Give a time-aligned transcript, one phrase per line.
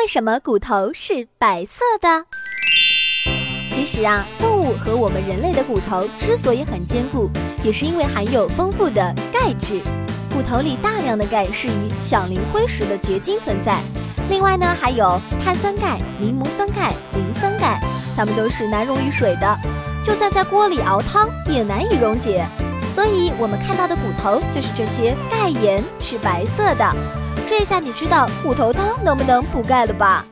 [0.00, 2.24] 为什么骨头是白色的？
[3.70, 7.28] 其实啊，动物和我们人类的骨头之所以很坚固，
[7.62, 9.82] 也是因为含有丰富的钙质。
[10.32, 13.78] 骨头里大量的钙是以羟磷灰石的结晶存在。
[14.30, 17.78] 另外呢，还有碳酸钙、柠檬酸钙、磷酸钙，
[18.16, 19.54] 它们都是难溶于水的，
[20.02, 22.48] 就算在锅里熬汤也难以溶解。
[22.94, 26.94] 所以，我们看到的骨头就是这些钙盐是白色的。
[27.48, 30.24] 这下你知道骨头汤能不能补钙了吧？